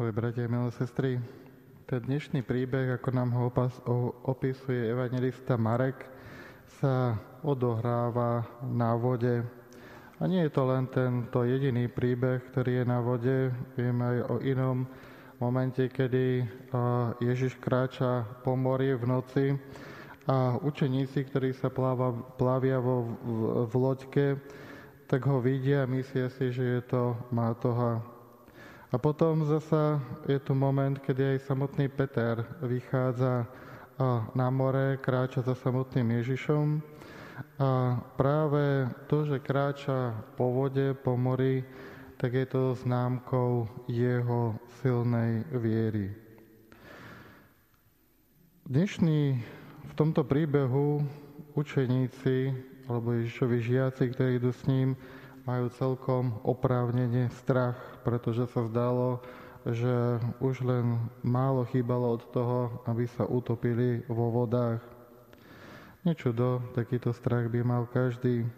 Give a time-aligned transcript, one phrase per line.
[0.00, 1.20] Moje bratia milé sestry,
[1.84, 3.52] ten dnešný príbeh, ako nám ho
[4.24, 6.08] opisuje evangelista Marek,
[6.80, 9.44] sa odohráva na vode.
[10.16, 13.52] A nie je to len tento jediný príbeh, ktorý je na vode.
[13.76, 14.88] Vieme aj o inom
[15.36, 16.48] momente, kedy
[17.20, 19.52] Ježiš kráča po mori v noci
[20.24, 24.26] a učeníci, ktorí sa pláva, plávia vo, v, v loďke,
[25.12, 28.09] tak ho vidia a myslia si, že je to Mátoha.
[28.90, 33.46] A potom zasa je tu moment, kedy aj samotný Peter vychádza
[34.34, 36.82] na more, kráča za samotným Ježišom.
[37.62, 41.62] A práve to, že kráča po vode, po mori,
[42.18, 46.10] tak je to známkou jeho silnej viery.
[48.66, 49.38] Dnešný
[49.86, 51.06] v tomto príbehu
[51.54, 52.58] učeníci
[52.90, 54.98] alebo Ježišovi žiaci, ktorí idú s ním,
[55.44, 59.20] majú celkom oprávnene strach, pretože sa zdalo,
[59.68, 64.80] že už len málo chýbalo od toho, aby sa utopili vo vodách.
[66.00, 68.48] Nečudo, takýto strach by mal každý.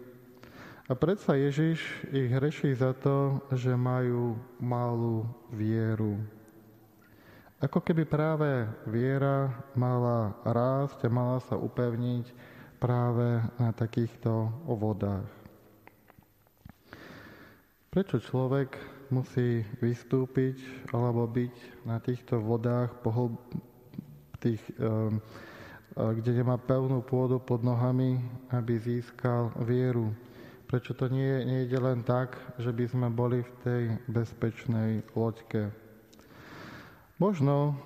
[0.87, 1.79] A predsa Ježiš
[2.11, 6.19] ich hreší za to, že majú malú vieru.
[7.63, 12.31] Ako keby práve viera mala rásť a mala sa upevniť
[12.79, 15.42] práve na takýchto vodách.
[17.93, 18.73] Prečo človek
[19.13, 20.57] musí vystúpiť
[20.89, 23.37] alebo byť na týchto vodách, pohlb,
[24.41, 25.21] tých, ehm,
[25.93, 28.17] kde nemá pevnú pôdu pod nohami,
[28.49, 30.09] aby získal vieru?
[30.65, 35.69] Prečo to nie, nie ide len tak, že by sme boli v tej bezpečnej loďke?
[37.21, 37.77] Možno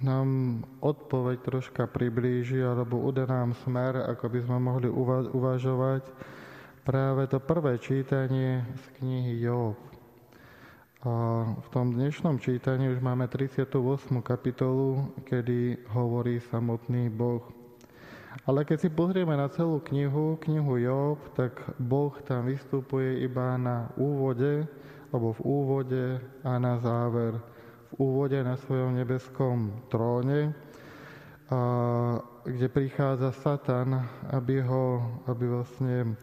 [0.00, 4.88] nám odpoveď troška priblíži alebo uda nám smer, ako by sme mohli
[5.28, 6.08] uvažovať
[6.82, 9.78] práve to prvé čítanie z knihy Job.
[11.02, 13.74] A v tom dnešnom čítaní už máme 38.
[14.22, 17.42] kapitolu, kedy hovorí samotný Boh.
[18.46, 23.90] Ale keď si pozrieme na celú knihu, knihu Job, tak Boh tam vystupuje iba na
[23.94, 24.66] úvode,
[25.14, 26.04] alebo v úvode
[26.42, 27.38] a na záver.
[27.94, 30.50] V úvode na svojom nebeskom tróne,
[31.46, 34.02] a, kde prichádza Satan,
[34.34, 36.18] aby ho, aby vlastne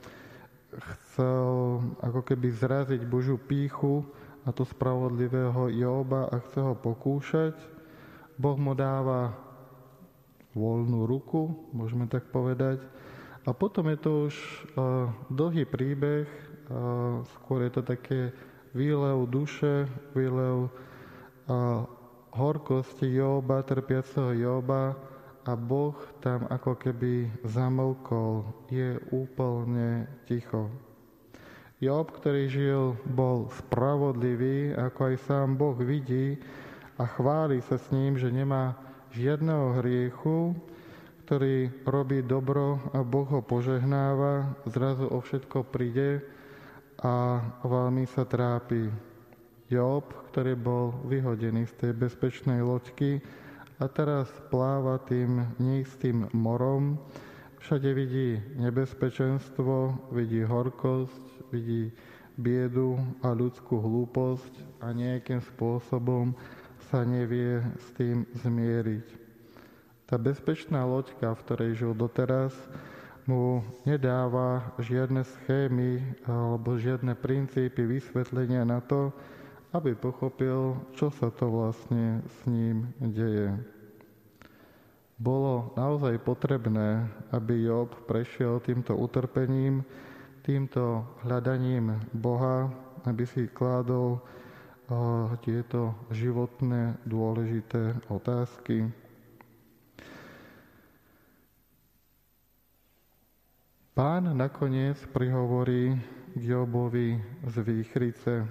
[0.77, 4.05] chcel ako keby zraziť Božiu píchu
[4.45, 7.57] a to spravodlivého Joba a chce ho pokúšať.
[8.39, 9.35] Boh mu dáva
[10.55, 12.81] voľnú ruku, môžeme tak povedať.
[13.47, 18.31] A potom je to už uh, dlhý príbeh, uh, skôr je to také
[18.75, 21.83] výlev duše, výlev uh,
[22.35, 24.93] horkosti Joba, trpiaceho Joba,
[25.49, 30.69] a Boh tam ako keby zamlkol, je úplne ticho.
[31.81, 36.37] Job, ktorý žil, bol spravodlivý, ako aj sám Boh vidí
[37.01, 38.77] a chváli sa s ním, že nemá
[39.09, 40.53] žiadneho hriechu,
[41.25, 46.21] ktorý robí dobro a Boh ho požehnáva, zrazu o všetko príde
[47.01, 48.91] a veľmi sa trápi.
[49.69, 53.21] Job, ktorý bol vyhodený z tej bezpečnej loďky,
[53.79, 56.99] a teraz pláva tým neistým morom,
[57.63, 61.95] všade vidí nebezpečenstvo, vidí horkosť, vidí
[62.35, 66.35] biedu a ľudskú hlúposť a nejakým spôsobom
[66.91, 69.07] sa nevie s tým zmieriť.
[70.07, 72.51] Tá bezpečná loďka, v ktorej žil doteraz,
[73.29, 79.13] mu nedáva žiadne schémy alebo žiadne princípy vysvetlenia na to,
[79.69, 83.53] aby pochopil, čo sa to vlastne s ním deje.
[85.19, 89.83] Bolo naozaj potrebné, aby Job prešiel týmto utrpením,
[90.41, 92.71] týmto hľadaním Boha,
[93.03, 94.17] aby si kládol
[95.45, 98.89] tieto životné dôležité otázky.
[103.93, 105.99] Pán nakoniec prihovorí
[106.33, 108.47] k Jobovi z výchrice.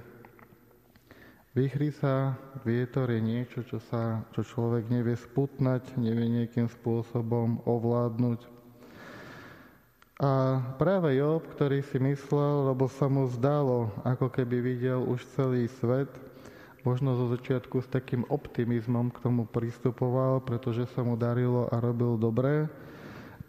[1.58, 8.46] Výchrica, vietor je niečo, čo, sa, čo človek nevie sputnať, nevie nejakým spôsobom ovládnuť.
[10.22, 15.66] A práve Job, ktorý si myslel, lebo sa mu zdalo, ako keby videl už celý
[15.82, 16.06] svet,
[16.86, 22.14] možno zo začiatku s takým optimizmom k tomu pristupoval, pretože sa mu darilo a robil
[22.22, 22.70] dobre,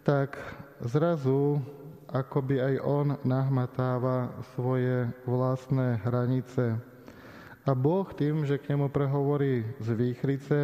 [0.02, 0.34] tak
[0.82, 1.62] zrazu
[2.10, 6.90] akoby aj on nahmatáva svoje vlastné hranice
[7.68, 10.58] a Boh tým, že k nemu prehovorí z výchrice,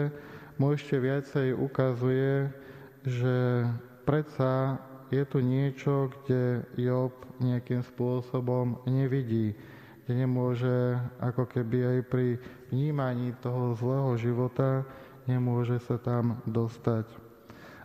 [0.57, 2.49] mu ešte viacej ukazuje,
[3.05, 3.69] že
[4.09, 4.81] predsa
[5.13, 9.53] je tu niečo, kde Job nejakým spôsobom nevidí,
[10.05, 12.41] kde nemôže ako keby aj pri
[12.73, 14.89] vnímaní toho zlého života,
[15.29, 17.05] nemôže sa tam dostať.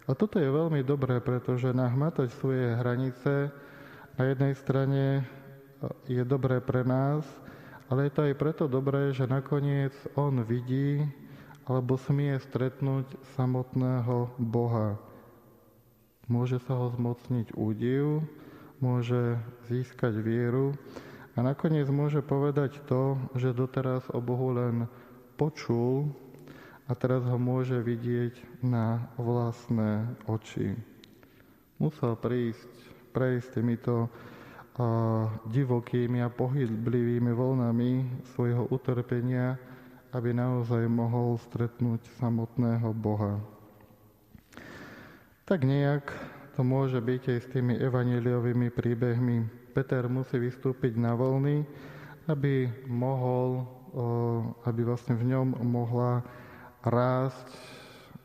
[0.08, 3.52] A toto je veľmi dobré, pretože nahmatať svoje hranice
[4.16, 5.04] na jednej strane
[6.08, 7.28] je dobré pre nás,
[7.92, 11.04] ale je to aj preto dobré, že nakoniec on vidí
[11.68, 14.96] alebo smie stretnúť samotného Boha.
[16.32, 18.24] Môže sa ho zmocniť údiv,
[18.80, 19.36] môže
[19.68, 20.72] získať vieru
[21.36, 24.88] a nakoniec môže povedať to, že doteraz o Bohu len
[25.36, 26.16] počul
[26.88, 30.80] a teraz ho môže vidieť na vlastné oči.
[31.76, 32.72] Musel prísť,
[33.12, 34.08] prejsť týmito
[35.52, 37.92] divokými a pohyblivými voľnami
[38.34, 39.60] svojho utrpenia,
[40.16, 43.40] aby naozaj mohol stretnúť samotného Boha.
[45.48, 46.08] Tak nejak
[46.56, 49.48] to môže byť aj s tými evaneliovými príbehmi.
[49.72, 51.64] Peter musí vystúpiť na voľny,
[52.28, 53.68] aby mohol,
[54.68, 56.24] aby vlastne v ňom mohla
[56.84, 57.48] rásť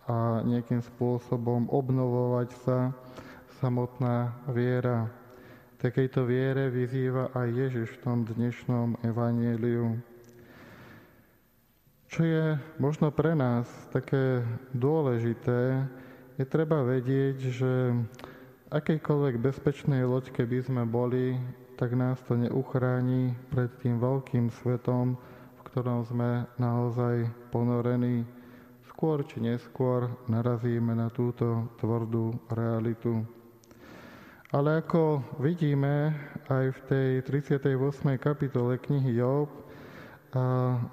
[0.06, 2.94] a nejakým spôsobom obnovovať sa
[3.58, 5.10] samotná viera
[5.76, 10.00] takejto viere vyzýva aj Ježiš v tom dnešnom evanieliu.
[12.08, 14.40] Čo je možno pre nás také
[14.72, 15.84] dôležité,
[16.40, 17.72] je treba vedieť, že
[18.72, 21.36] akejkoľvek bezpečnej loďke by sme boli,
[21.76, 25.20] tak nás to neuchráni pred tým veľkým svetom,
[25.56, 28.24] v ktorom sme naozaj ponorení.
[28.88, 33.35] Skôr či neskôr narazíme na túto tvrdú realitu.
[34.54, 36.14] Ale ako vidíme
[36.46, 37.74] aj v tej 38.
[38.14, 39.50] kapitole knihy Job,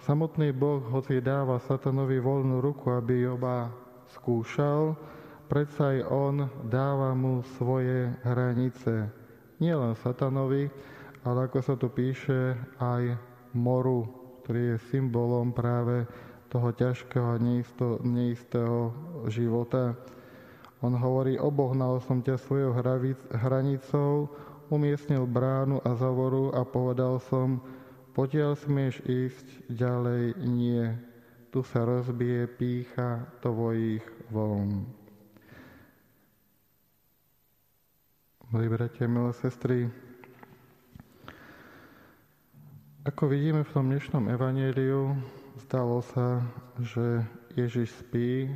[0.10, 3.70] samotný Boh, hoci dáva satanovi voľnú ruku, aby Joba
[4.18, 4.98] skúšal,
[5.54, 6.36] predsa aj on
[6.66, 9.14] dáva mu svoje hranice.
[9.62, 10.74] Nielen satanovi,
[11.22, 13.22] ale ako sa tu píše, aj
[13.54, 14.10] moru,
[14.42, 16.10] ktorý je symbolom práve
[16.50, 17.42] toho ťažkého a
[18.02, 18.98] neistého
[19.30, 19.94] života.
[20.84, 22.76] On hovorí, obohnal som ťa svojou
[23.32, 24.28] hranicou,
[24.68, 27.64] umiestnil bránu a zavoru a povedal som,
[28.12, 30.84] potiaľ smieš ísť, ďalej nie.
[31.56, 34.84] Tu sa rozbije pícha tvojich vln.
[38.52, 39.88] Milí bratia, milé sestry,
[43.04, 45.12] ako vidíme v tom dnešnom evaníliu,
[45.68, 46.40] zdalo sa,
[46.80, 48.48] že Ježiš spí,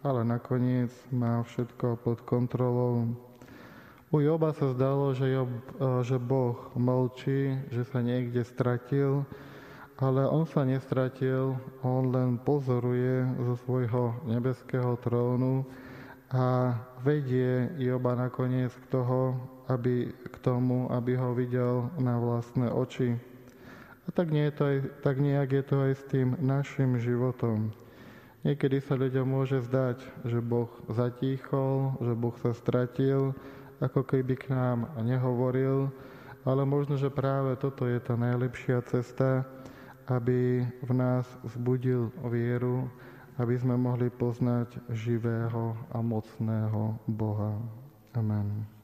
[0.00, 3.12] ale nakoniec má všetko pod kontrolou.
[4.10, 9.22] U Joba sa zdalo, že, Job, e, že Boh mlčí, že sa niekde stratil,
[10.00, 11.54] ale on sa nestratil,
[11.84, 15.62] on len pozoruje zo svojho nebeského trónu
[16.32, 16.74] a
[17.04, 19.36] vedie Joba nakoniec k, toho,
[19.68, 23.14] aby, k tomu, aby ho videl na vlastné oči.
[24.06, 27.70] A tak, nie je to aj, tak nejak je to aj s tým našim životom.
[28.40, 33.36] Niekedy sa ľuďom môže zdať, že Boh zatíchol, že Boh sa stratil,
[33.84, 35.92] ako keby k nám nehovoril,
[36.48, 39.44] ale možno, že práve toto je tá najlepšia cesta,
[40.08, 42.88] aby v nás vzbudil vieru,
[43.36, 47.60] aby sme mohli poznať živého a mocného Boha.
[48.16, 48.79] Amen.